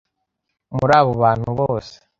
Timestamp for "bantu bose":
1.23-1.93